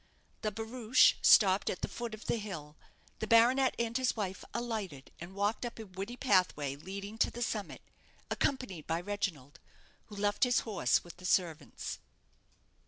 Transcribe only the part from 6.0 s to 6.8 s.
pathway